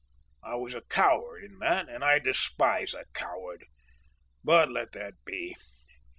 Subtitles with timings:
[0.41, 3.67] I was a coward in that and I despise a coward,
[4.43, 5.55] but let that be.